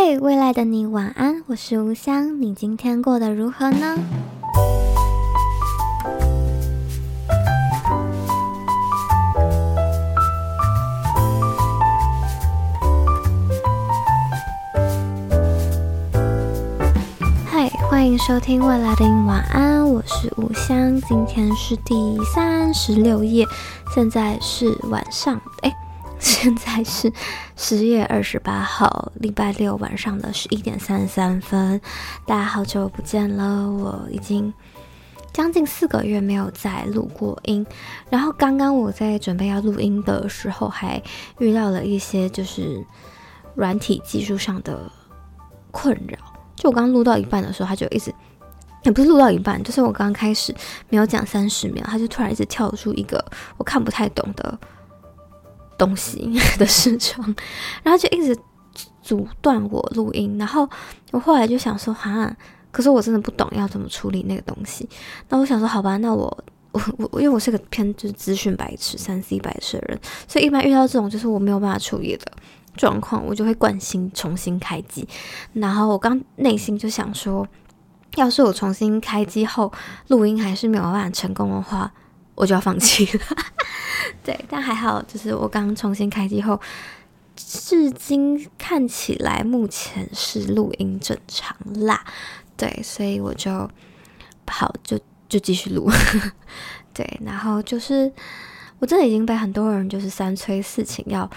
[0.00, 3.98] 嘿未来的你晚安，我是吴香，你今天过得如何呢？
[17.44, 23.44] 嗨，欢迎收听未来的你晚安，我是吴香，今天是第三十六夜，
[23.92, 25.87] 现在是晚上，哎。
[26.20, 27.12] 现在是
[27.54, 31.80] 十月二十八号，礼拜六晚上的十一点三十三分。
[32.26, 34.52] 大家好久不见了，我已经
[35.32, 37.64] 将近四个月没有再录过音。
[38.10, 41.00] 然后刚刚我在准备要录音的时候，还
[41.38, 42.84] 遇到了一些就是
[43.54, 44.90] 软体技术上的
[45.70, 46.18] 困扰。
[46.56, 48.12] 就我刚录到一半的时候，他就一直
[48.82, 50.52] 也不是录到一半，就是我刚开始
[50.88, 53.24] 没有讲三十秒，他就突然一直跳出一个
[53.56, 54.58] 我看不太懂的。
[55.78, 57.34] 东西的视窗，
[57.82, 58.36] 然后就一直
[59.00, 60.68] 阻断我录音，然后
[61.12, 62.36] 我后来就想说，哈，
[62.70, 64.86] 可是我真的不懂要怎么处理那个东西。
[65.28, 72.26] 那我想说，好吧，那我我我，因为我是个偏就是资讯白痴、三 C 白痴的人，所以一般遇到这种就是我没有办法处理的
[72.76, 75.08] 状况，我就会惯性重新开机。
[75.54, 77.46] 然后我刚内心就想说，
[78.16, 79.72] 要是我重新开机后
[80.08, 81.90] 录音还是没有办法成功的话，
[82.38, 83.24] 我就要放弃了。
[84.24, 86.58] 对，但还好，就是我刚重新开机后，
[87.36, 92.04] 至今看起来目前是录音正常啦。
[92.56, 93.68] 对，所以我就
[94.46, 95.90] 好，就就继续录。
[96.94, 98.10] 对，然后就是
[98.78, 101.28] 我真的已经被很多人就是三催四请，要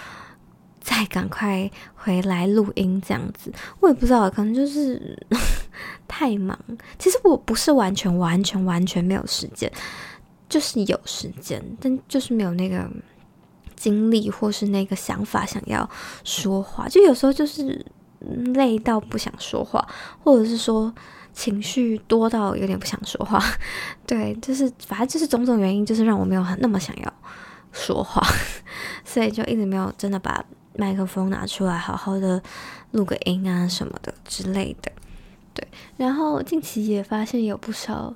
[0.80, 3.52] 再赶快回来录音这样子。
[3.80, 5.16] 我也不知道，可能就是
[6.08, 6.58] 太忙。
[6.98, 9.70] 其实我不是完全完全完全没有时间。
[10.52, 12.86] 就是有时间，但就是没有那个
[13.74, 15.88] 精力或是那个想法想要
[16.24, 16.86] 说话。
[16.86, 17.82] 就有时候就是
[18.54, 19.88] 累到不想说话，
[20.22, 20.94] 或者是说
[21.32, 23.42] 情绪多到有点不想说话。
[24.06, 27.14] 对，就是反正就是种种原因，就是让我没有很那么想要
[27.72, 28.22] 说话，
[29.06, 30.44] 所以就一直没有真的把
[30.76, 32.42] 麦克风拿出来好好的
[32.90, 34.92] 录个音啊什么的之类的。
[35.54, 38.14] 对，然后近期也发现有不少。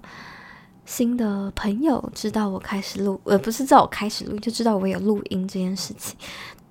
[0.86, 6.16] 新的朋友知道我开始录，呃，不是知道我开始录，就知道我有录音这件事情。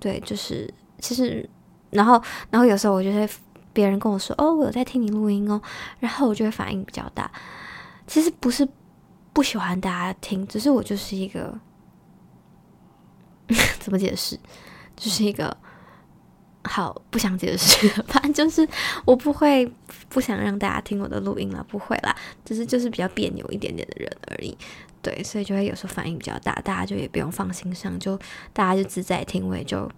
[0.00, 1.48] 对，就是其实，
[1.90, 3.28] 然后，然后有时候我就会
[3.72, 5.60] 别人跟我说，哦，我有在听你录音哦，
[6.00, 7.30] 然后我就会反应比较大。
[8.06, 8.66] 其实不是
[9.32, 11.56] 不喜欢大家听，只是我就是一个
[13.78, 14.36] 怎么解释，
[14.96, 15.56] 就是一个。
[16.66, 18.68] 好，不想解释， 反正就是
[19.04, 19.70] 我不会
[20.08, 24.56] 不想让大家听我的录音了，不会啦，只是就是比较别扭一点点的人而已，
[25.00, 28.18] 对，所以就会有时候反应比较大，大家就也不用放心上，就
[28.52, 29.90] 大家就自在听，我也就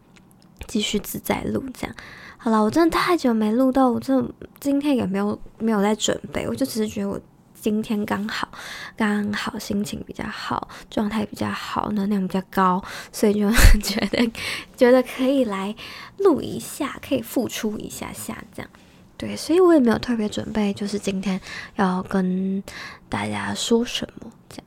[0.66, 1.96] 继续自在录这样。
[2.36, 7.20] 好了，我真的太久没录到，我真的今天也没有没有在准备，我就只是觉得我。
[7.60, 8.48] 今天刚好，
[8.96, 12.82] 刚好心情比较好，状态比较好，能量比较高，
[13.12, 14.30] 所以就觉得
[14.76, 15.74] 觉得可以来
[16.18, 18.70] 录一下，可以付出一下下这样。
[19.16, 21.40] 对，所以我也没有特别准备，就是今天
[21.74, 22.62] 要跟
[23.08, 24.64] 大家说什么这样。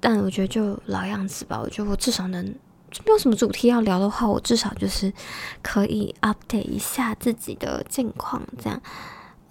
[0.00, 5.12] 但我觉得就老样子吧，我觉得我至少能，没有什么主题要聊的话，我至少就是
[5.62, 8.80] 可以 update 一下自己的近况这样。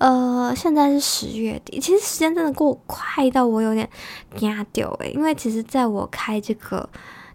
[0.01, 3.87] 呃，现在是十月底，其实时间真的过快到我有点
[4.35, 6.89] 惊掉诶，因为其实在我开这个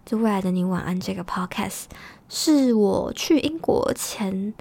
[0.05, 1.83] 就未来的你晚安这个 podcast，
[2.27, 4.53] 是我去英国前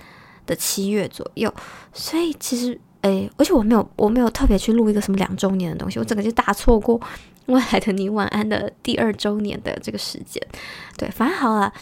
[0.46, 1.52] 的七月左右，
[1.92, 7.00] 所以其实诶，而且我没有我没有特别去录一个什么两周年的东西，我整个就大错过
[7.46, 10.40] 未来的你晚安的第二周年的这个时间，
[10.96, 11.72] 对，反正好了。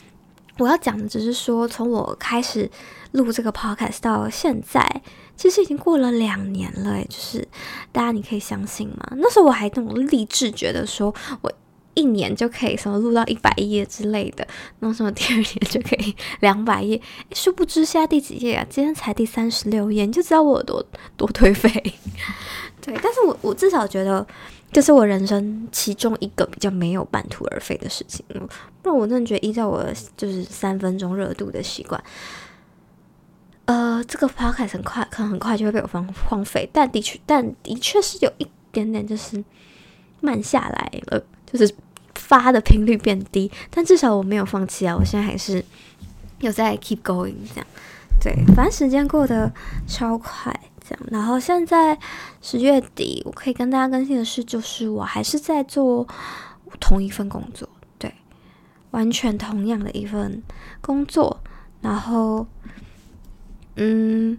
[0.59, 2.71] 我要讲的只是说，从我开始
[3.11, 5.03] 录这个 podcast 到现在，
[5.37, 6.93] 其实已经过了两年了。
[6.93, 7.47] 诶，就是
[7.93, 9.13] 大家你可以相信吗？
[9.17, 11.53] 那时候我还那种励志，觉得说我
[11.95, 14.47] 一年就可以什么录到一百页之类的，
[14.81, 17.01] 然后什么第二年就可以两百页。
[17.33, 18.67] 殊不知现在第几页啊？
[18.71, 20.85] 今天才第三十六页，你就知道我有多
[21.17, 21.71] 多颓废。
[22.81, 24.27] 对，但是我我至少觉得。
[24.73, 28.27] 这是我人生其中一个比较没有半途而废的事情，
[28.83, 32.03] 不然我真的觉得依照我就是三分钟热度的习惯，
[33.67, 39.43] 呃，这个 podcast 很快可能很快就会被我荒荒废，但的确但的确是有一点点就是
[40.21, 41.75] 慢下来了，就是
[42.15, 45.65] 发的频率变低，但至少我没有放弃啊，我现在还是
[46.41, 47.67] 有在 keep going 这样，
[48.21, 49.53] 对，反正时间过得
[49.87, 50.59] 超快。
[50.87, 51.99] 这样，然后现在
[52.43, 56.07] 十月底，我可以跟大家更新的是，就是我还是在做
[56.79, 57.67] 同一份工作，
[57.99, 58.13] 对，
[58.91, 60.43] 完全同样的一份
[60.83, 61.41] 工作。
[61.81, 62.47] 然后，
[63.77, 64.39] 嗯，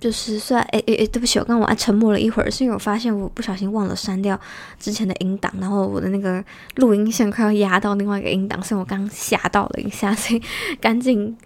[0.00, 4.38] 就是虽然诶诶诶，对不起，我刚刚我还沉默了一会儿，是因为我发现我不小心忘了删掉
[4.80, 6.44] 之前的音档，然后我的那个
[6.76, 10.42] 录音线快要压到另外一个音档，所以我刚吓到了一下，所以
[10.80, 11.36] 赶紧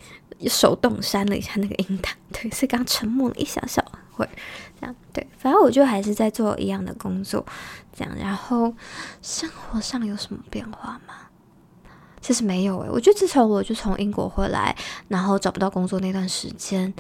[0.47, 2.13] 手动删了一下那个音档。
[2.33, 4.27] 对，所以刚沉默了一小小会，
[4.81, 7.45] 这样对，反正我就还是在做一样的工作，
[7.95, 8.15] 这样。
[8.19, 8.73] 然后
[9.21, 11.26] 生活上有什么变化吗？
[12.27, 14.75] 其实没有诶，我觉得自从我就从英国回来，
[15.07, 16.93] 然后找不到工作那段时间，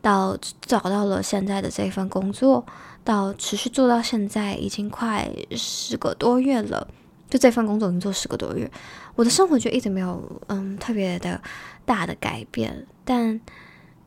[0.00, 2.66] 到找到了现在的这份工作，
[3.04, 6.88] 到持续做到现在，已经快十个多月了。
[7.30, 8.68] 就这份工作已经做十个多月，
[9.14, 11.40] 我的生活就一直没有嗯特别的
[11.84, 13.40] 大的改变，但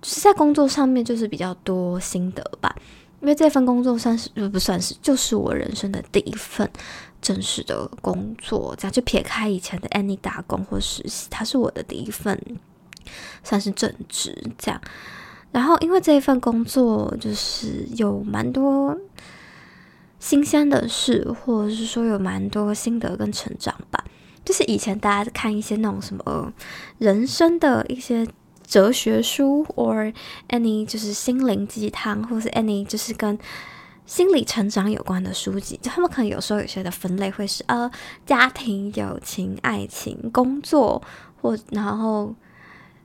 [0.02, 2.76] 就是在工作上面就是比较多心得吧。
[3.26, 6.70] 因为这份工作算是不算是就是我人生的第一份。
[7.22, 12.40] 正式的工作，这样就撇开以前的 any 打工或实习，它是我的第一份，
[13.44, 14.80] 算是正职这样。
[15.52, 18.96] 然后因为这一份工作就是有蛮多
[20.20, 24.06] 新鲜的事，或者是说有蛮多心得跟成长吧。
[24.44, 26.54] 就是以前大家看一些那种什么
[27.00, 28.28] 人生的一些
[28.66, 30.14] 哲学书，or
[30.50, 33.38] any 就是心灵鸡汤，或是 any 就是跟。
[34.08, 37.90] 心理成长有关的书籍，就他们可能有时候有些的分类会是呃
[38.24, 41.02] 家庭、友情、爱情、工作，
[41.42, 42.32] 或然后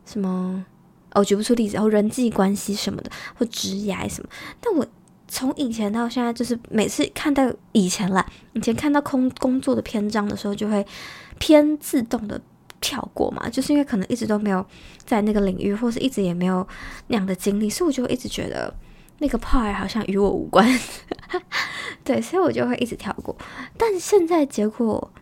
[0.04, 0.62] 什么
[1.14, 4.28] 哦，举不出例子，然后人际关系什么的，或职业什么。
[4.60, 4.86] 但我
[5.26, 10.86] 从以前到现在，就是每次看到以前啦，以前看到空工作的篇章的时候，就会
[11.38, 12.38] 偏自动的
[12.80, 14.64] 跳过嘛，就是因为可能一直都没有
[15.04, 16.66] 在那个领域，或是一直也没有
[17.08, 18.72] 那样的经历，所以我就一直觉得。
[19.22, 20.66] 那个 part 好像与我无关，
[22.02, 23.36] 对，所以我就会一直跳过。
[23.76, 25.12] 但现在结果，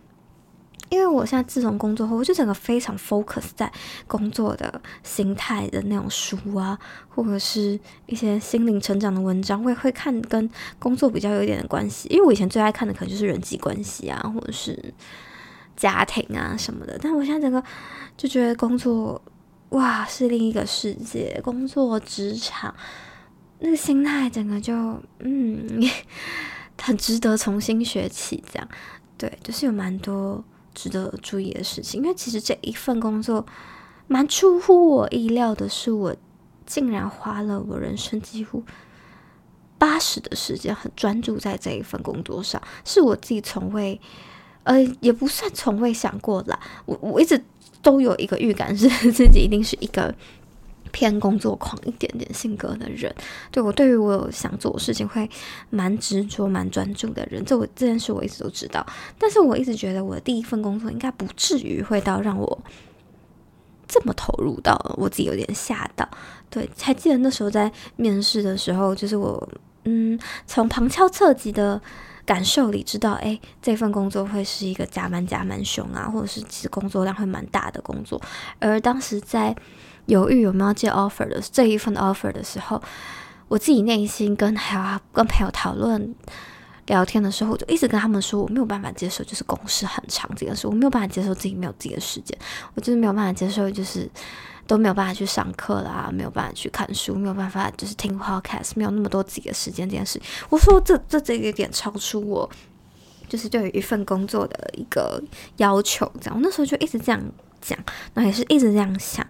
[0.88, 3.68] 因为我现在自从工作后，我就整个非常 focus 在
[4.06, 6.78] 工作的心态的那种书啊，
[7.08, 7.76] 或者是
[8.06, 12.08] 一些心灵成长的文章，我也会看跟工作比较有一点的关系。
[12.08, 14.94] 因为我以前最爱看的可能就是人际关系啊，或者是
[15.78, 16.98] 家庭啊什么的。
[17.00, 17.62] 但我现在整个
[18.18, 19.22] 就觉得工作，
[19.70, 22.74] 哇，是另一个世界，工作职场。
[23.60, 24.72] 那个心态整个就
[25.18, 25.82] 嗯，
[26.80, 28.68] 很值得重新学起，这样
[29.16, 30.44] 对，就是有蛮多
[30.74, 32.00] 值得注意的事情。
[32.00, 33.44] 因为其实这一份工作
[34.06, 36.14] 蛮出乎我意料的，是我
[36.66, 38.62] 竟然花了我人生几乎
[39.76, 44.00] 八十的时间，很专注在这一份工作上，是我自己从未
[44.68, 46.58] 呃，也不算从未想过啦。
[46.86, 47.42] 我我一直
[47.82, 50.14] 都有一个预感，是 自己一定是一个。
[50.90, 53.14] 偏工作狂一点点性格的人，
[53.50, 55.28] 对我对于我想做的事情会
[55.68, 58.84] 蛮执着、蛮专注的人，这我这件事我一直都知道。
[59.18, 62.58] 但是我一直觉得我的第一份工作应该不至于会到让我
[63.86, 66.08] 这么投入到我自己有点吓到。
[66.48, 69.46] 对，还记得那时候在面试的时候，就是我
[69.84, 71.80] 嗯从旁敲侧击的
[72.28, 78.20] 感受里知道，哎，这份工作会是一个加班加蛮凶啊，或者是其实工作量会蛮大的工作。
[78.58, 79.56] 而当时在
[80.04, 82.82] 犹豫有没有接 offer 的这一份 offer 的时候，
[83.48, 86.14] 我自己内心跟还有跟朋友讨论
[86.84, 92.38] 聊天的时候，我就一直跟他们说，我没有办法接受就是公事很长这件事，我没有办法接受自己没有自己的时间，
[92.74, 94.06] 我就是没有办法接受就是
[94.68, 100.20] 都没有办法去上课啦，没有办法去看书，没有办法就是听 podcast，没有那么多自己的时间这件事。
[100.50, 102.48] 我说这这这个点超出我
[103.26, 105.20] 就是对于一份工作的一个
[105.56, 107.20] 要求，这样我那时候就一直这样
[107.62, 107.78] 讲，
[108.12, 109.26] 然后也是一直这样想。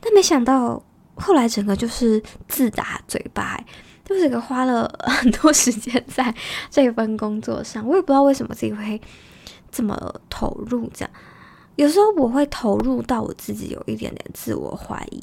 [0.00, 0.82] 但没想到，
[1.14, 3.56] 后来整个就是自打嘴巴，
[4.04, 6.34] 就是个花了很多时间在
[6.70, 7.86] 这份工作上。
[7.86, 9.00] 我也不知道为什么自己会
[9.70, 11.10] 这么投入，这样
[11.82, 15.20] 有时候我会投入到我自己有一点点自我怀疑，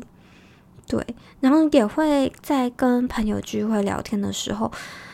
[0.85, 1.01] 对，
[1.39, 4.69] 然后也会在跟朋友聚会聊天的时候。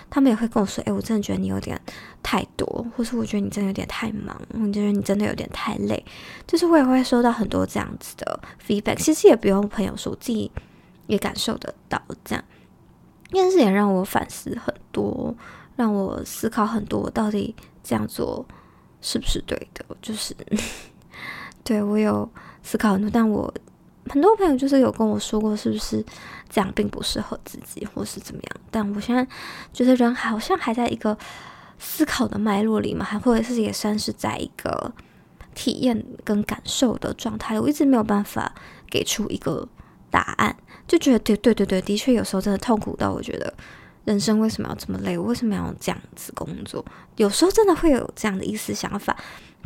[0.07, 1.79] 他们也会跟我说：“哎，我真的觉得你有点
[2.23, 6.05] 太多，或是我觉得你真的有点太忙，我觉得你真的有点太累。”
[6.47, 8.95] 就是我也会收到很多这样子的 feedback。
[8.95, 10.49] 其实也不用朋友说，我自己
[11.07, 12.43] 也感受得到这样。
[13.31, 15.35] 但是也让我反思很多，
[15.75, 18.45] 让我思考很多，我到底这样做
[19.01, 19.83] 是不是对的？
[20.01, 20.33] 就是
[21.65, 22.31] 对我有
[22.63, 23.53] 思考很多，但我。
[24.07, 26.05] 很多朋友就是有跟我说过，是不是
[26.47, 28.51] 这样并不适合自己，或是怎么样？
[28.69, 29.27] 但我现在
[29.73, 31.17] 觉得人好像还在一个
[31.79, 34.93] 思考的脉络里嘛，还或者是也算是在一个
[35.55, 37.59] 体验跟感受的状态。
[37.59, 38.53] 我一直没有办法
[38.91, 39.67] 给出一个
[40.11, 40.55] 答案，
[40.87, 43.51] 就觉得对对对对，的确有时候真的痛苦到我觉得
[44.03, 45.17] 人生为什么要这么累？
[45.17, 46.85] 我为什么要这样子工作？
[47.15, 49.17] 有时候真的会有这样的一丝想法，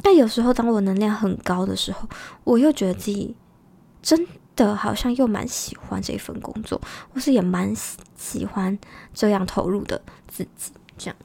[0.02, 2.08] 但有时候当我能量很高的时候，
[2.44, 3.36] 我又觉得自己。
[4.02, 4.18] 真
[4.56, 6.80] 的好像又蛮喜欢这份工作，
[7.14, 7.76] 或是也蛮
[8.16, 8.80] 喜欢
[9.14, 11.16] 这样投入的自己，这样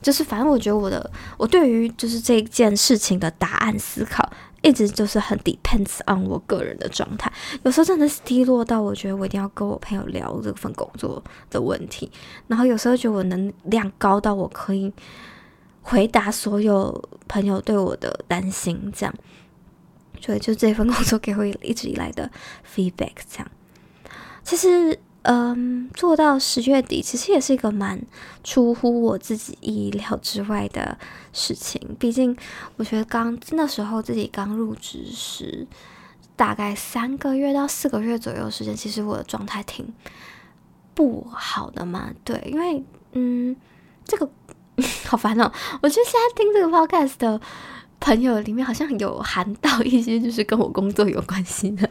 [0.00, 4.26] 就是反正我觉得我的我对于就是这件事情的答案思考，
[4.62, 7.30] 一直就是很 depends on 我个人的状态，
[7.64, 12.10] 有时候真的是低落到我觉得我一定要跟我朋友聊这份工作的问题，
[12.46, 14.90] 然后有时候觉得我能量高到我可以
[15.82, 19.14] 回答所有朋友对我的担心，这样。
[20.20, 22.30] 所以就这份工作给我一直以来的
[22.64, 23.50] feedback，这样，
[24.44, 28.00] 其实，嗯，做到十月底，其实也是一个蛮
[28.44, 30.96] 出乎我自己意料之外的
[31.32, 31.96] 事情。
[31.98, 32.36] 毕竟，
[32.76, 35.66] 我觉得刚那时候自己刚入职时，
[36.36, 39.92] 大概三个月到四个月左右时间，其实我的状态挺
[40.94, 42.12] 不好的嘛。
[42.22, 42.84] 对，因为，
[43.14, 43.56] 嗯，
[44.04, 44.30] 这个
[45.06, 45.50] 好烦哦。
[45.82, 47.40] 我觉得现在听这个 podcast 的。
[48.04, 51.88] 朋友里面好像有含到一些就是跟我工作有关系的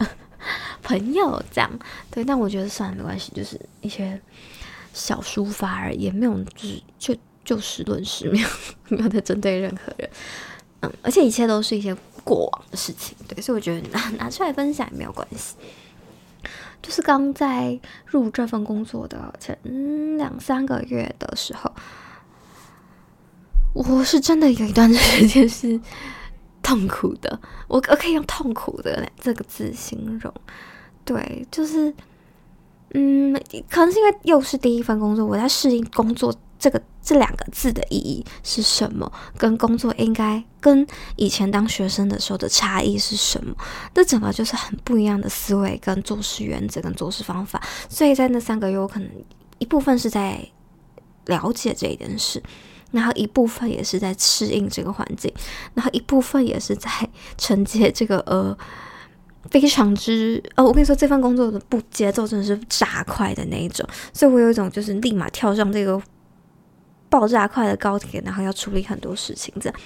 [0.84, 1.72] 朋友，这样
[2.12, 4.22] 对，但我觉得算了，没关系，就是一些
[4.94, 8.48] 小抒发而已，没有就是就就事论事，没有
[8.90, 10.10] 没有在针对任何人，
[10.82, 11.96] 嗯，而且一切都是一些
[12.26, 15.56] 过往的事情，对，所以我觉得拿拿出来分享也没有关系。
[16.82, 19.58] 就是刚在入这份工作的前
[20.18, 21.74] 两三个月的时候。
[23.74, 25.80] 我是真的有一段时间是
[26.62, 30.34] 痛苦的，我我可以用痛苦的这个字形容，
[31.06, 31.94] 对，就是，
[32.94, 33.34] 嗯，
[33.70, 40.86] 可能是因为又是第一份工作，我在适应工作这个这两个字的意义是什么，跟工作应该跟
[41.16, 43.56] 以前当学生的时候的差异是什么，
[43.94, 49.10] 这整个就是很不一样的思维跟做事原则跟做事方法，所以在那三个月，我可能
[49.60, 50.46] 一部分是在
[51.25, 52.44] 了解这一件事。
[52.92, 55.34] 然后一部分也是在适应这个环境，
[55.74, 56.90] 然后一部分也是在
[57.38, 58.56] 承接这个呃
[59.50, 66.02] 非常之呃，我跟你说这份工作的不节奏真的是炸快的那一种，所以我有一种就是立马跳上这个
[67.10, 69.80] 爆炸快的高铁，然后要处理很多事情，这样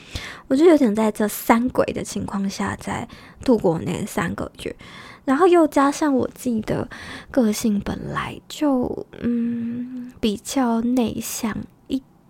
[0.47, 3.07] 我就有点在这三轨的情况下在
[3.43, 4.75] 度过那三个月，
[5.23, 6.87] 然后又加上我自己的
[7.31, 11.55] 个性本来就嗯比较内向。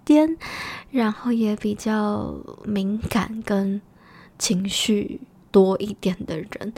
[0.05, 0.37] 点，
[0.91, 2.33] 然后也比较
[2.63, 3.81] 敏感跟
[4.37, 5.19] 情绪
[5.51, 6.73] 多一点的人，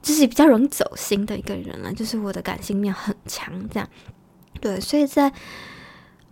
[0.00, 1.92] 就是比较容易走心的一个人了。
[1.92, 3.88] 就是我的感性面很强，这样
[4.60, 4.80] 对。
[4.80, 5.32] 所以在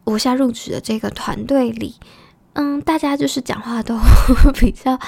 [0.04, 1.96] 我下入职的这个团队里，
[2.54, 3.98] 嗯，大家就是讲话都
[4.58, 4.98] 比较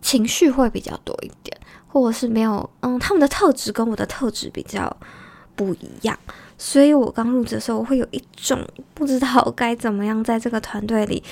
[0.00, 4.96] 情绪会比较多一点，或者是没有，嗯，他们的特质跟我的特质比较
[5.54, 6.18] 不一样。
[6.62, 8.62] 所以我刚入职的时候，我会有一种
[8.92, 11.24] 不知道该怎么样在这个团队里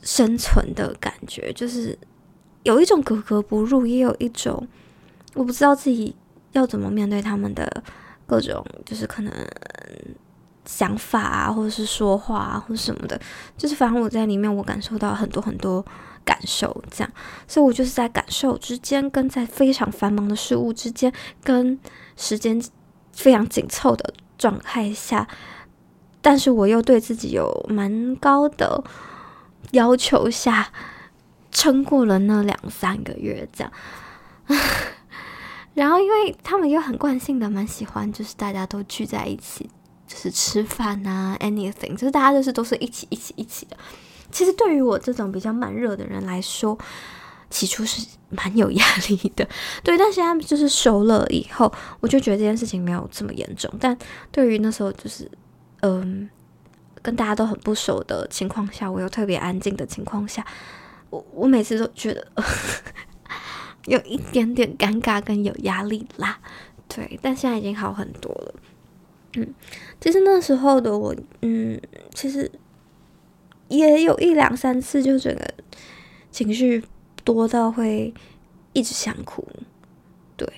[0.00, 1.98] 生存的感觉，就是
[2.62, 4.64] 有一种格格不入，也有一种
[5.34, 6.14] 我不知道自己
[6.52, 7.82] 要怎么面对他们的
[8.28, 9.34] 各种，就是可能
[10.64, 13.20] 想法啊，或者是说话啊，或者什么的，
[13.56, 15.84] 就是反正我在里面，我感受到很多很多
[16.24, 17.12] 感受，这样，
[17.48, 21.12] 所以我就是在感受之间，跟在非常繁忙的事物之间，
[21.42, 21.76] 跟
[22.16, 22.62] 时间。
[23.18, 25.26] 非常紧凑的状态下，
[26.22, 28.84] 但是我又对自己有蛮高的
[29.72, 30.70] 要求下，
[31.50, 33.72] 撑过了那两三个月这样。
[35.74, 39.68] 然后，因为他们又很惯性的蛮喜欢，就是大家都聚在一起，
[40.06, 43.76] 就是吃饭啊，anything，就是大家就是都是一起一起一起的。
[44.30, 46.78] 其实对于我这种比较慢热的人来说，
[47.50, 49.48] 起初是蛮有压力的，
[49.82, 53.72] 对，但现在就是熟了以后，我就觉得这件事情没有这么严重。
[53.80, 53.96] 但
[54.30, 55.30] 对于那时候就是，
[55.80, 56.28] 嗯，
[57.00, 60.46] 跟大家都很不熟的情况下，我又特别安静的情况下，
[61.08, 62.26] 我我每次都觉得
[63.86, 66.38] 有一点点尴尬跟有压力啦。
[66.86, 68.54] 对，但现在已经好很多了。
[69.34, 69.54] 嗯，
[70.00, 71.80] 其实那时候的我，嗯，
[72.14, 72.50] 其实
[73.68, 75.54] 也有一两三次，就整个
[76.30, 76.84] 情绪。
[77.34, 78.14] 多到会
[78.72, 79.46] 一直想哭，
[80.34, 80.50] 对，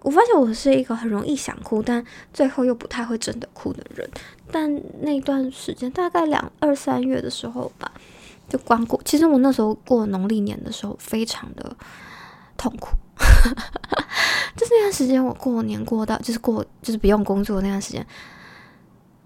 [0.00, 4.10] 我发现我是一个很容易想哭，但最后又不太会真的哭的人。
[4.50, 7.92] 但那段时间大概两二三月的时候吧，
[8.48, 9.00] 就光过。
[9.04, 11.76] 其实我那时候过农历年的时候非常的
[12.56, 12.88] 痛苦，
[14.56, 18.04] 就是那段时间我过年过到就是过就是不用工作那段时间。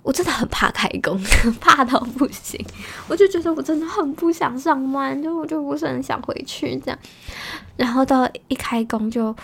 [0.03, 1.21] 我真的很怕开工，
[1.61, 2.59] 怕到不行。
[3.07, 6.99] 我就觉得我真的很不想上班，就我就不是很想回去这样。
[7.77, 9.35] 然后到一开工，就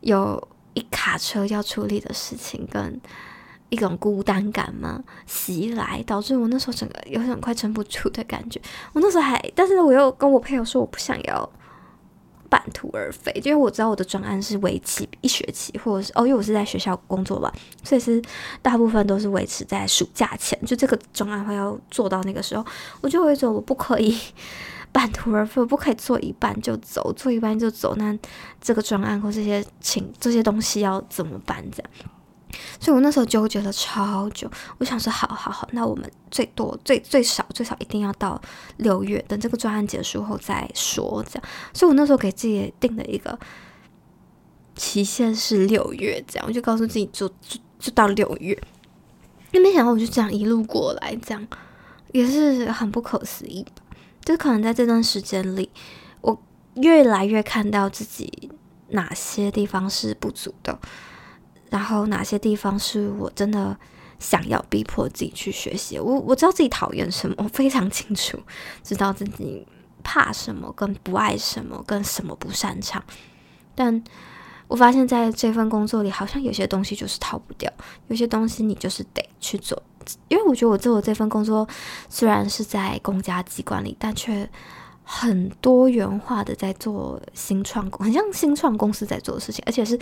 [0.00, 3.00] 有一卡车要处理的事情，跟
[3.68, 8.60] 一种孤单感嘛袭来，导致我那时候整个有点快撑不住的感觉。
[8.92, 11.48] 我那时候还，但是我又跟我朋友说，我不想要
[12.52, 17.50] 半途而废，因为我知道我的专案是为期一学期，或者是哦，因为我是在学校工作吧，
[17.82, 18.20] 所以是
[18.60, 22.62] 大部分都是维持在暑假前，就这个专案会要做到那个时候，
[23.00, 24.18] 我就有一种我不可以
[24.92, 28.14] 半途而废，不可以做一半就走，做一半就走，那
[28.60, 31.64] 这个专案或这些请这些东西要怎么办？
[31.74, 32.11] 这样。
[32.80, 38.40] 所以我那时候纠结了超久，我想说，好好好，那我们最多最最少最少一定要到
[38.78, 41.48] 六月，等这个专案结束后再说，这样。
[41.72, 43.38] 所以我那时候给自己定了一个
[44.74, 48.58] 期限是六月，这样，我就告诉自己就就就到六月。
[49.52, 51.46] 那没想到我就这样一路过来，这样
[52.12, 53.82] 也是很不可思议吧。
[54.24, 55.68] 就可能在这段时间里，
[56.20, 56.42] 我
[56.76, 58.50] 越来越看到自己
[58.90, 60.78] 哪些地方是不足的。
[61.72, 63.74] 然后哪些地方是我真的
[64.18, 65.98] 想要逼迫自己去学习？
[65.98, 68.38] 我我知道自己讨厌什么，我非常清楚，
[68.84, 69.66] 知道自己
[70.04, 73.02] 怕什么，跟不爱什么，跟什么不擅长。
[73.74, 74.04] 但
[74.68, 77.72] 我发现在这份工作里，好像有些东西就是逃不掉，
[78.08, 79.82] 有些东西你就是得去做。
[80.28, 81.66] 因为我觉得我做的这份工作
[82.10, 84.46] 虽然是在公家机关里，但却。
[85.04, 89.98] 很多元化的在做新创，很像新创公司在做的事情，而且是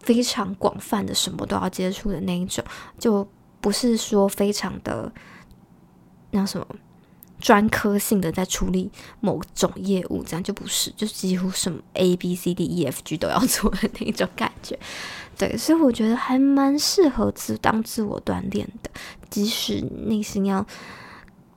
[0.00, 2.62] 非常广泛的，什么都要接触的那一种，
[2.98, 3.26] 就
[3.60, 5.10] 不是说非常的
[6.30, 6.66] 那什么
[7.40, 8.90] 专科性的在处理
[9.20, 14.78] 某种业务，这样就不是，就几乎什么 A B C D E F G 都要做的那一种感觉。
[15.38, 18.90] 对，所以我觉得还蛮适合自当自我锻炼的，
[19.30, 20.66] 即使内心要。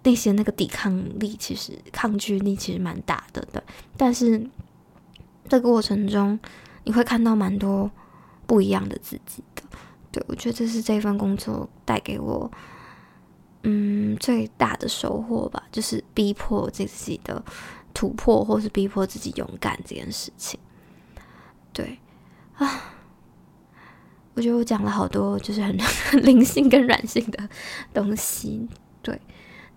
[0.05, 3.61] 那些那个抵抗力，其实抗拒力其实蛮大的，对。
[3.97, 4.47] 但是
[5.49, 6.39] 这个过程中，
[6.83, 7.89] 你会看到蛮多
[8.45, 9.63] 不一样的自己的。
[10.11, 12.49] 对，我觉得这是这份工作带给我，
[13.63, 17.43] 嗯，最大的收获吧，就是逼迫自己的
[17.91, 20.59] 突破，或是逼迫自己勇敢这件事情。
[21.73, 21.97] 对
[22.57, 22.93] 啊，
[24.35, 27.49] 我觉得我讲了好多，就是很很 灵性跟软性的
[27.91, 28.69] 东西，
[29.01, 29.19] 对。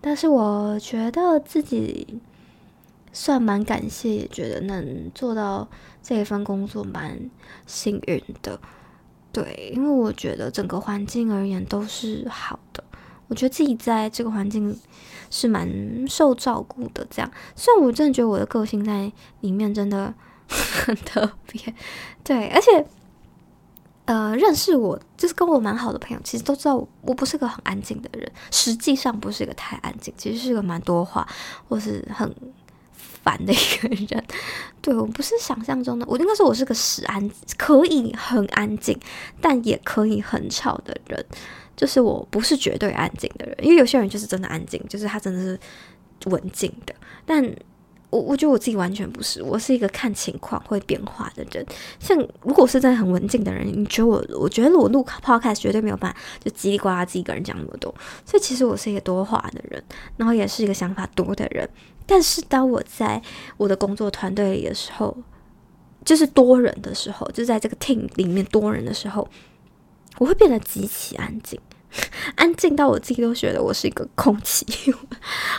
[0.01, 2.21] 但是我觉得自己
[3.13, 5.69] 算蛮感谢，也觉得能做到
[6.03, 7.19] 这一份工作蛮
[7.67, 8.61] 幸运的，
[9.33, 12.85] 对，因为我觉得整个环境而言都是好的，
[13.27, 14.79] 我觉得自己在这个环境
[15.31, 15.69] 是蛮
[16.07, 17.07] 受照顾的。
[17.11, 20.15] 这样，虽然我真的觉得我的个性在里面真的
[20.49, 21.75] 很特别，
[22.23, 22.87] 对，而且。
[24.09, 31.29] 呃，认识我就是跟我蛮好的朋友，其实都知道我不是个很安静的人，实际上不是一个太安静，其实是个蛮多话
[31.69, 32.35] 或是很
[32.97, 34.25] 烦的一个人。
[34.81, 38.99] 对，我不是想象中的，我应该说我是个实安，可以很安静，
[39.43, 41.23] 但也可以很吵的人。
[41.77, 45.61] 就是我不是绝对安静的人，因为有些人就是真的安静，就是他真的是
[46.31, 46.95] 文静的，
[47.27, 47.55] 但。
[48.11, 51.65] 我我觉得我自己完全不是，我是一个看情况会变化的人。
[52.01, 54.25] 像如果是在很文静的人，你觉得我？
[54.41, 57.95] 我觉得我录 podcast 绝对没有办法，就叽里呱啦自己一个人讲那么多。
[58.25, 59.83] 所以其实我是一个多话的人，
[60.17, 61.69] 然后也是一个想法多的人。
[62.07, 63.21] 但是当我在
[63.59, 65.15] 我的工作团队里的时候，
[66.03, 69.29] 就是多人的时候，就在这个 team 里面多人的时候，
[70.17, 71.61] 我会变得极其安静。
[72.37, 74.67] 安静到我自己都觉得我是一个空气，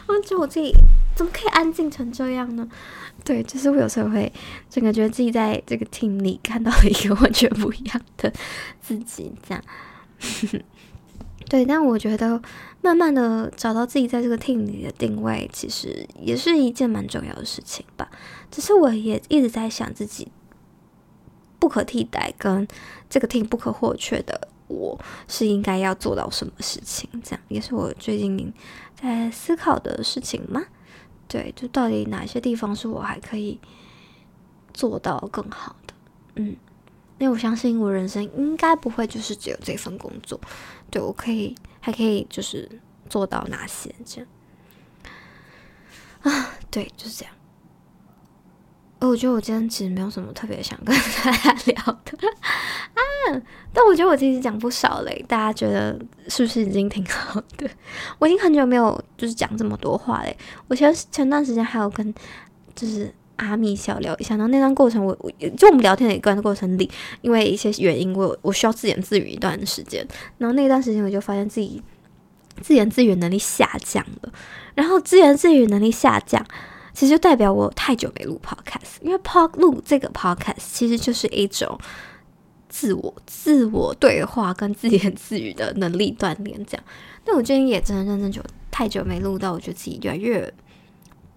[0.07, 0.73] 我觉得我自己
[1.15, 2.67] 怎么可以安静成这样呢？
[3.25, 4.31] 对，就是我有时候会
[4.69, 8.31] 整个觉得自己在这个厅里看到了一个完全不一样的
[8.81, 9.63] 自己，这样。
[11.49, 12.39] 对，但我觉得
[12.81, 18.07] 慢慢的找到自己在这个 team 里的定位，其实也是一件蛮重要的事情吧。
[18.51, 20.27] 只是我也一直在想自己
[21.57, 22.67] 不可替代跟
[23.09, 24.47] 这个 team 不可或缺的。
[24.69, 27.09] 我是应该要做到什么事情？
[27.21, 28.53] 这样也是我最近
[28.95, 30.63] 在思考的事情吗？
[31.27, 33.59] 对，就到底哪些地方是我还可以
[34.73, 35.93] 做到更好的？
[36.35, 36.55] 嗯，
[37.17, 40.39] 因为我相信我人生应该不会就是只有这份工作，
[40.89, 42.69] 对，我可以还可以就是
[43.09, 44.27] 做到哪些这样
[46.21, 46.49] 啊？
[46.71, 47.33] 对，就是这样。
[49.07, 52.17] 我觉得我今天其实没有什么特别想跟 大家聊的
[52.93, 53.01] 啊，
[53.73, 57.69] 但我觉得我其实讲不少嘞，大家觉得是不是已经挺好的？
[58.19, 60.37] 我已经很久没有就是讲这么多话嘞。
[60.67, 62.13] 我前前段时间还有跟
[62.75, 66.89] 就是阿米小聊一下，然后那段过程我我就我们聊天的一段过程里，
[67.21, 70.05] 因为一些原因我我需要自言自语一段时间，
[70.37, 71.81] 然后那段时间我就发现自己
[72.61, 74.33] 自言自语能力下降了，
[74.75, 76.45] 然后自言自语能力下降。
[76.99, 81.79] 其实就代表我太久没录 podcast，因为 pod 录这个 podcast 其实就是一种
[82.67, 86.61] 自我自我对话跟自言自语的能力锻炼。
[86.65, 86.83] 这样，
[87.25, 90.53] 那我最近也真的认真久太久没录到，我觉得自己越来越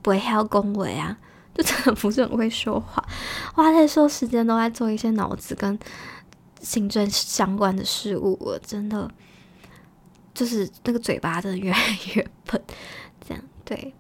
[0.03, 1.17] 不会还要恭维啊，
[1.55, 3.07] 就真的不是很会说话，
[3.55, 5.79] 花太多时间都在做一些脑子跟
[6.61, 9.09] 行政相关的事物，我真的
[10.35, 11.79] 就是那个嘴巴真的越来
[12.15, 12.61] 越笨，
[13.25, 13.95] 这样对。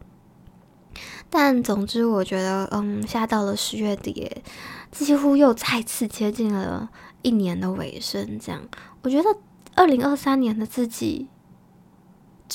[1.35, 4.31] 但总之，我觉得，嗯，现在到了十月底，
[4.91, 6.91] 几乎又再次接近了
[7.23, 8.39] 一年的尾声。
[8.39, 8.61] 这样，
[9.01, 9.35] 我觉得
[9.75, 11.27] 二零二三年的自己，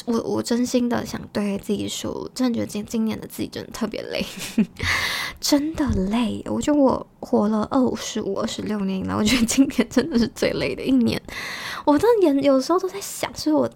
[0.05, 4.23] 我我真心的想对自己说，真的觉得今今年的自己真的特别累，
[5.41, 6.43] 真的累。
[6.45, 11.19] 我觉得我活了二十五、二十六年以来，我觉得今年真的是最累的一年。
[11.83, 13.67] 我真的有时候都在想，是我。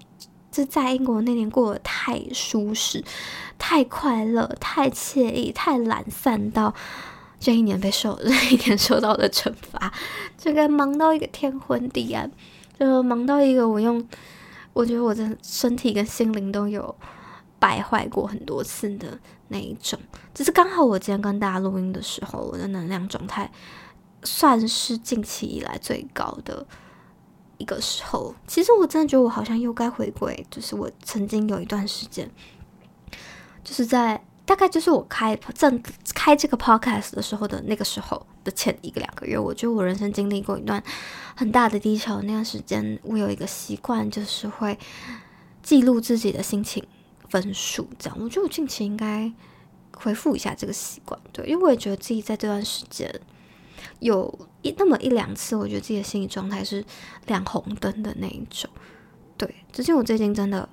[0.52, 3.04] 就在英国那年过得太舒适、
[3.58, 6.74] 太快乐、太惬意、太懒散，到
[7.40, 9.92] 这一年被受 这一年受到的惩罚，
[10.38, 12.30] 这个忙到一个天昏地暗，
[12.78, 14.06] 就忙到一个我用，
[14.74, 16.94] 我觉得我的身体跟心灵都有
[17.58, 19.98] 败坏过很多次的那一种。
[20.34, 23.50] 只是刚好我今天跟大家录音的时候，我的能量状态
[24.24, 26.68] 算是近期以来最高的。
[27.62, 32.30] 一个时候，其实我真的觉得我好像又该回归，就是我曾经有一段时间，
[33.64, 35.82] 就是在大概就是我开正
[36.16, 40.84] 开这个 podcast 的时候的那个时候的前一个两个月，我觉得我人生经历过一段
[41.36, 42.20] 很大的低潮。
[42.24, 44.78] 那段时间，我有一个习惯，就是会
[45.62, 46.84] 记录自己的心情
[47.30, 48.18] 分数，这样。
[48.20, 49.32] 我觉得我近期应该
[49.96, 53.14] 恢复一下这个习惯，对，因为我也觉得自己在这段时间。
[54.02, 54.34] 有
[54.64, 56.84] 一那么一两次，我觉得自己的心理状态是
[57.28, 58.68] 亮红灯的那一种。
[59.38, 60.68] 对，最近我最近真的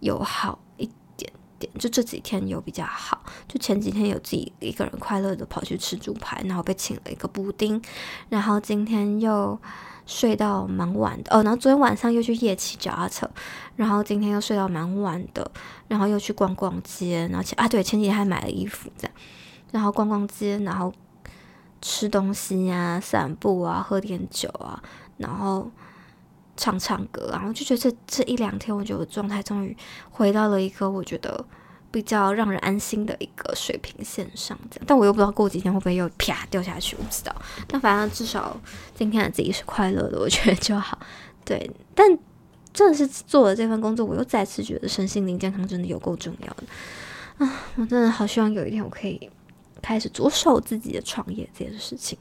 [0.00, 3.22] 有好一点点，就这几天有比较好。
[3.46, 7.80] 就前几天有自己一个人快乐的跑去吃猪排，然后被请了一个布丁，
[8.28, 9.56] 然后今天又
[10.04, 13.30] 睡到蛮晚的哦，然后昨天晚上又去夜骑脚踏车，
[13.76, 15.48] 然后今天又睡到蛮晚的，
[15.86, 19.16] 然后又去逛逛街，然后前啊对，前几天还买了衣服这样，
[19.70, 20.92] 然后逛逛街，然后。
[21.80, 24.82] 吃东西呀、散步啊，喝点酒啊，
[25.18, 25.70] 然后
[26.56, 29.76] 唱唱歌，然后就觉得这这一两天，我觉得状态终于
[30.10, 31.44] 回到了一个我觉得
[31.90, 34.58] 比较让人安心的一个水平线上。
[34.70, 37.34] 这样，但我又不知道过几天会不会又啪掉下去，我不知道。
[37.68, 38.58] 但反正至少
[38.94, 40.98] 今天的自己是快乐的，我觉得就好。
[41.44, 42.06] 对，但
[42.72, 46.64] 真的是做了这份工作，我又再次觉得身心灵健康真的有够重要的
[47.38, 47.52] 啊！
[47.76, 49.30] 我真的好希望有一天我可以。
[49.86, 52.18] 开始着手自己的创业这件事情，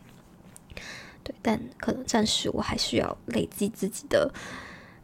[1.23, 4.31] 对，但可能暂时我还需要累积自己的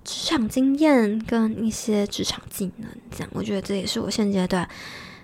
[0.04, 4.70] 职场经验跟一些职场技能，这样我觉得这也是我现阶段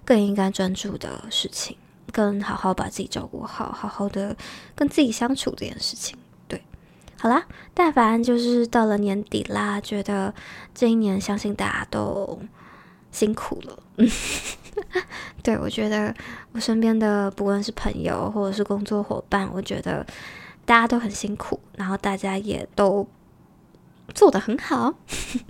[0.03, 1.77] 更应该专注的事情，
[2.11, 4.35] 更好好把自己照顾好，好好的
[4.75, 6.17] 跟自己相处这件事情。
[6.47, 6.59] 对，
[7.19, 7.45] 好啦，
[7.75, 10.33] 但凡就是到了年底啦，觉得
[10.73, 12.41] 这一年相信大家都
[13.11, 13.83] 辛苦了，
[15.43, 16.13] 对，我觉得
[16.51, 20.05] 我身边的不论是朋友或者是工作伙伴，我觉得
[20.65, 23.07] 大家都很辛苦，然后大家也都
[24.13, 24.93] 做得很好。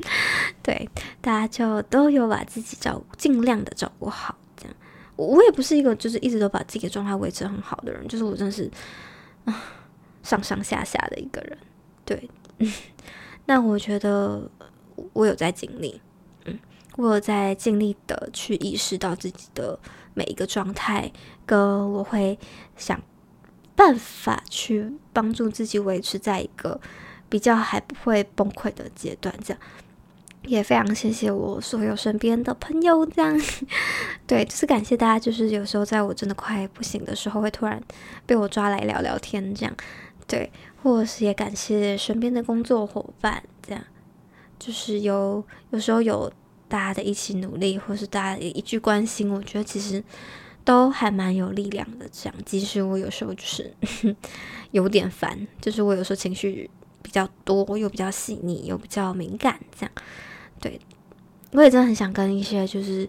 [0.64, 0.90] 对，
[1.22, 4.38] 大家就都有把自己照尽量的照顾好。
[4.56, 4.76] 这样，
[5.16, 8.70] 我也不是一个就是一直都把自己的状态维持很好的人，就是我真是
[9.46, 9.64] 啊
[10.24, 11.58] 上上下下的一个人。
[12.06, 12.30] 对，
[13.46, 14.50] 那我觉得
[15.14, 16.02] 我有在经历。
[16.98, 19.80] 我在尽力的去意识到自己的
[20.16, 21.12] 每一个状态，
[21.46, 22.38] 跟我会
[22.76, 23.00] 想
[23.76, 26.82] 办法去帮助自己维持在一个
[27.30, 29.32] 比较还不会崩溃的阶段。
[29.44, 29.62] 这样
[30.48, 33.06] 也非常谢谢我所有身边的朋友。
[33.06, 33.40] 这样
[34.26, 37.80] 对，就是感谢大家，就是有时候在我真的快不行的时候，会突然
[38.26, 39.54] 被我抓来聊聊天。
[39.54, 39.76] 这样
[40.26, 43.44] 对，或者是也感谢身边的工作伙伴。
[43.62, 43.84] 这样
[44.58, 46.34] 就是有有时候有。
[46.68, 50.04] 大家的一起努力，或是大家的一句关心，我觉得其实
[50.64, 52.08] 都还蛮有力量的。
[52.12, 53.74] 这样，即使我有时候就是
[54.72, 56.70] 有点烦，就是我有时候情绪
[57.02, 59.92] 比较多，又比较细腻，又比较敏感，这样，
[60.60, 60.80] 对，
[61.52, 63.08] 我也真的很想跟一些就是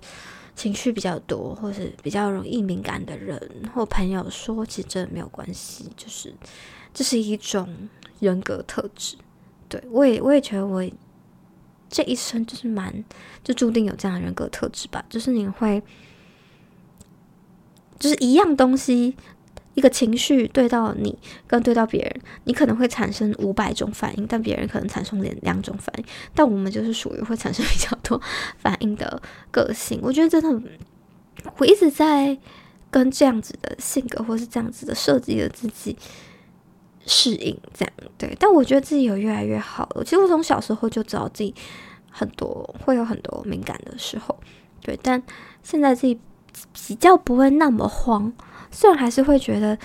[0.54, 3.40] 情绪比较多，或是比较容易敏感的人
[3.74, 6.32] 或朋友说，其实真的没有关系，就是
[6.94, 7.88] 这是一种
[8.20, 9.16] 人格特质。
[9.68, 10.82] 对，我也，我也觉得我。
[11.88, 13.04] 这一生就是蛮，
[13.42, 15.04] 就注定有这样的人格特质吧。
[15.08, 15.82] 就是你会，
[17.98, 19.16] 就是一样东西，
[19.74, 26.04] 一个情绪对到你跟对到别人，你可能会产生五百种反应，但别人可能产生两两种反应。
[26.34, 28.20] 但我们就是属于会产生比较多
[28.58, 29.20] 反应的
[29.50, 29.98] 个性。
[30.02, 30.70] 我觉得真的，
[31.56, 32.36] 我一直在
[32.90, 35.96] 跟这样子的性格或是这样子的设计的自己。
[37.08, 40.04] 适应这样对，但我觉得自己有越来越好了。
[40.04, 41.54] 其实我从小时候就知道自己
[42.10, 44.38] 很多会有很多敏感的时候，
[44.82, 45.20] 对，但
[45.62, 46.20] 现在自己
[46.86, 48.32] 比较不会那么慌，
[48.70, 49.78] 虽然还是会觉得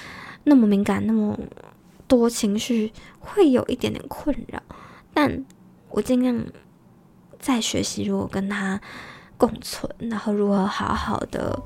[0.43, 1.39] 那么敏感，那么
[2.07, 4.61] 多情绪，会有一点点困扰，
[5.13, 5.45] 但
[5.89, 6.45] 我尽量
[7.39, 8.79] 在学习如何跟他
[9.37, 11.57] 共存，然后如何好好的、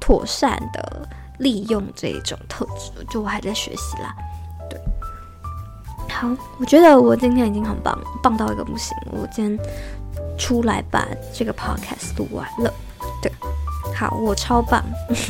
[0.00, 4.14] 妥善的利用这种特质，就我还在学习啦。
[6.08, 8.96] 好，我觉得我今天已经很棒，棒到一个不行。
[9.10, 9.66] 我今天
[10.38, 12.72] 出来把这个 podcast 录完了。
[13.20, 13.32] 对，
[13.94, 14.82] 好，我超棒。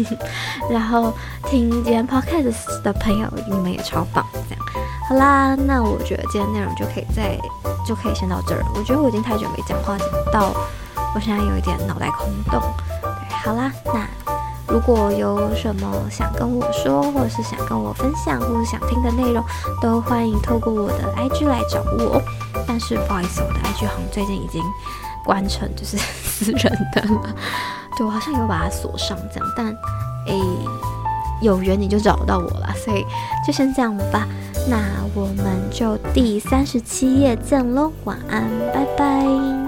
[0.71, 1.13] 然后
[1.47, 4.25] 听今天 podcast 的朋友，你们也超棒。
[4.33, 4.65] 这样，
[5.09, 7.39] 好啦，那我觉得今天内容就可以再
[7.87, 8.63] 就可以先到这儿。
[8.75, 9.97] 我觉得我已经太久没讲话，
[10.33, 10.53] 到
[11.15, 12.61] 我现在有一点脑袋空洞。
[13.01, 14.07] 对，好啦，那
[14.75, 19.41] 如果有什么想跟我说，或者是想跟我分享，或者想听的内容，
[19.81, 22.21] 都欢迎透过我的 IG 来找我。
[22.67, 24.61] 但是不好意思，我的 IG 好像最近已经
[25.25, 27.35] 关成就是私人的了。
[27.97, 29.67] 对，我好像有把它锁上这样，但
[30.27, 30.41] 诶，
[31.41, 33.07] 有缘你就找到我了，所以
[33.47, 34.27] 就先这样吧。
[34.69, 34.77] 那
[35.15, 39.64] 我们就第三十七页见喽，晚安，拜拜。